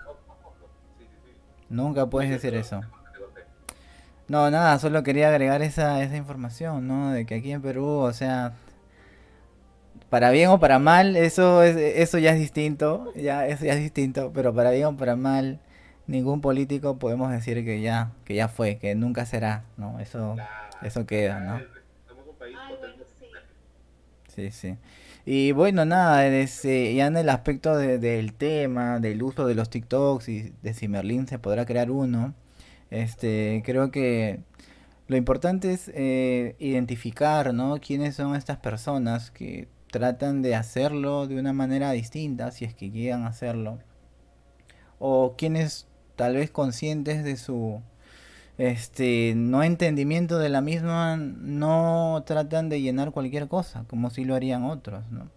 [1.69, 2.81] Nunca puedes decir eso.
[4.31, 7.11] No, nada, solo quería agregar esa, esa información, ¿no?
[7.11, 8.53] De que aquí en Perú, o sea,
[10.09, 13.81] para bien o para mal, eso es, eso ya es distinto, ya eso ya es
[13.81, 15.59] distinto, pero para bien o para mal,
[16.07, 19.99] ningún político podemos decir que ya, que ya fue, que nunca será, ¿no?
[19.99, 20.37] Eso,
[20.81, 21.59] eso queda, ¿no?
[24.29, 24.77] Sí, sí.
[25.25, 30.29] Y bueno, nada, eh, ya en el aspecto del tema, del uso de los TikToks
[30.29, 32.33] y de si Merlin se podrá crear uno,
[32.91, 34.41] este, creo que
[35.07, 37.79] lo importante es eh, identificar, ¿no?
[37.79, 42.91] Quiénes son estas personas que tratan de hacerlo de una manera distinta, si es que
[42.91, 43.79] llegan a hacerlo.
[44.99, 47.81] O quienes tal vez conscientes de su
[48.57, 54.35] este no entendimiento de la misma no tratan de llenar cualquier cosa como si lo
[54.35, 55.31] harían otros ¿no?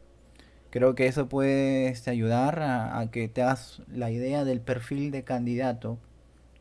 [0.70, 5.24] creo que eso puede este, ayudar a, que te hagas la idea del perfil de
[5.24, 5.98] candidato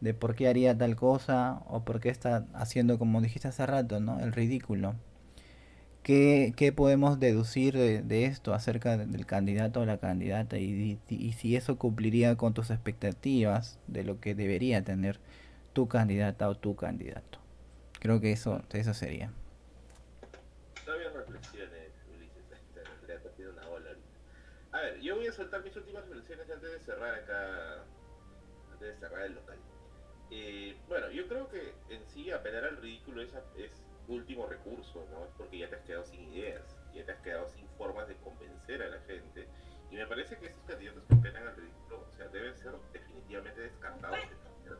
[0.03, 4.01] de por qué haría tal cosa o por qué está haciendo como dijiste hace rato
[4.01, 4.95] no el ridículo
[6.03, 11.55] ¿Qué, qué podemos deducir de, esto acerca del candidato o la candidata y, y si
[11.55, 15.21] eso cumpliría con tus expectativas de lo que debería tener
[15.71, 17.39] tu candidata o tu candidato.
[18.01, 19.31] Creo que eso, eso sería.
[24.73, 27.85] A ver, yo voy a soltar mis últimas reflexiones antes de cerrar acá,
[28.73, 29.57] antes de cerrar el local.
[30.31, 33.71] Eh, bueno, yo creo que en sí apelar al ridículo es, es
[34.07, 35.25] último recurso, ¿no?
[35.25, 38.15] Es porque ya te has quedado sin ideas, ya te has quedado sin formas de
[38.17, 39.47] convencer a la gente.
[39.91, 43.62] Y me parece que estos candidatos que apelan al ridículo, o sea, deben ser definitivamente
[43.62, 44.19] descartados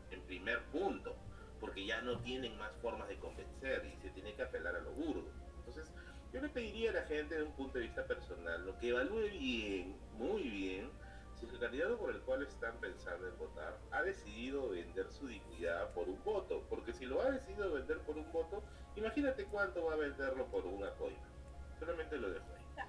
[0.10, 1.16] en primer punto,
[1.60, 4.92] porque ya no tienen más formas de convencer y se tiene que apelar a lo
[4.92, 5.30] burdo.
[5.60, 5.92] Entonces,
[6.34, 9.30] yo le pediría a la gente de un punto de vista personal, lo que evalúe
[9.30, 10.90] bien, muy bien,
[11.52, 16.08] el candidato por el cual están pensando en votar ha decidido vender su dignidad por
[16.08, 18.64] un voto, porque si lo ha decidido vender por un voto,
[18.96, 21.28] imagínate cuánto va a venderlo por una coima.
[21.80, 22.86] Solamente lo dejo ahí.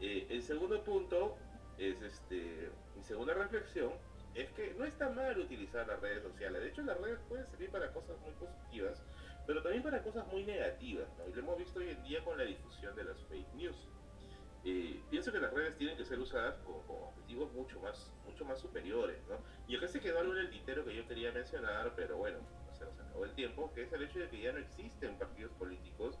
[0.00, 1.36] Eh, el segundo punto
[1.78, 3.92] es este, mi segunda reflexión
[4.34, 6.60] es que no está mal utilizar las redes sociales.
[6.60, 9.00] De hecho, las redes pueden servir para cosas muy positivas,
[9.46, 11.06] pero también para cosas muy negativas.
[11.28, 13.76] Y lo hemos visto hoy en día con la difusión de las fake news.
[15.10, 19.18] Pienso que las redes tienen que ser usadas con, objetivos mucho más, mucho más superiores.
[19.28, 19.36] ¿no?
[19.68, 22.38] Y acá se quedó algo en el tintero que yo quería mencionar, pero bueno,
[22.72, 25.52] se nos acabó el tiempo, que es el hecho de que ya no existen partidos
[25.52, 26.18] políticos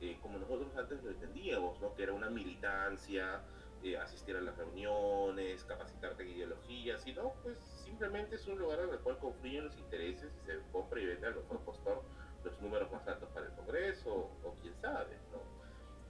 [0.00, 1.94] eh, como nosotros antes lo entendíamos, ¿no?
[1.94, 3.42] que era una militancia
[3.82, 8.90] eh, asistir a las reuniones, capacitarte en ideologías, sino pues simplemente es un lugar en
[8.90, 12.02] el cual confluyen los intereses y se compra y vende al mejor postor
[12.42, 15.53] los números más altos para el Congreso o quién sabe, ¿no?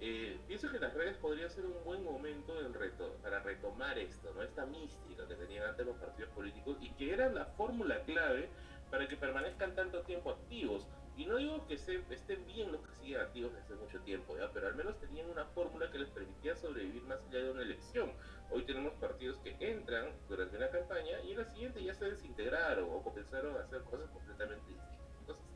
[0.07, 4.43] Eh, pienso que las redes podrían ser un buen momento reto, para retomar esto, ¿no?
[4.43, 8.51] esta mística que tenían antes los partidos políticos y que era la fórmula clave
[8.91, 10.87] para que permanezcan tanto tiempo activos.
[11.17, 14.37] Y no digo que se, estén bien los que siguen activos desde hace mucho tiempo,
[14.37, 14.51] ¿ya?
[14.53, 18.13] pero al menos tenían una fórmula que les permitía sobrevivir más allá de una elección.
[18.51, 22.91] Hoy tenemos partidos que entran durante una campaña y en la siguiente ya se desintegraron
[22.93, 25.17] o comenzaron a hacer cosas completamente distintas.
[25.21, 25.47] Entonces,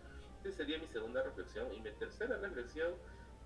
[0.42, 1.70] esa sería mi segunda reflexión.
[1.74, 2.94] Y mi tercera reflexión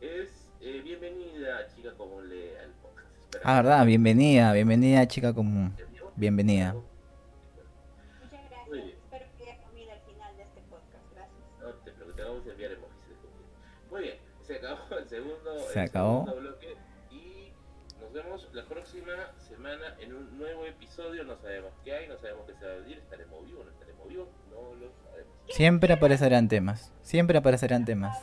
[0.03, 3.09] es eh, bienvenida, chica, como le al podcast.
[3.45, 5.75] Ah, verdad, bienvenida, bienvenida chica común.
[6.17, 6.75] Bienvenida.
[6.75, 8.69] Muchas gracias.
[8.69, 8.97] Muy bien.
[8.99, 11.05] Espero que haya comido al final de este podcast.
[11.15, 11.39] Gracias.
[11.61, 13.47] No te preocupes, te vamos a enviar emojis de comida.
[13.91, 16.25] Muy bien, se acabó el segundo, Se el acabó.
[16.27, 16.77] segundo bloque
[17.11, 17.53] y
[18.01, 21.25] nos vemos la próxima semana en un nuevo episodio.
[21.25, 24.09] No sabemos qué hay, no sabemos qué se va a venir, estaremos vivos, no estaremos
[24.09, 25.33] vivos, no lo sabemos.
[25.49, 26.93] Siempre aparecerán temas.
[27.03, 28.19] Siempre aparecerán temas.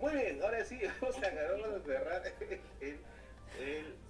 [0.00, 2.22] Muy bien, ahora sí, vamos a acabamos de cerrar
[2.80, 2.98] el,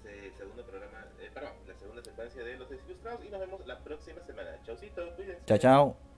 [0.06, 3.78] eh, segundo programa, eh, perdón, la segunda secuencia de Los Desilustrados y nos vemos la
[3.80, 4.62] próxima semana.
[4.64, 5.44] Chaucito, cuídense.
[5.46, 6.09] Chao, chao.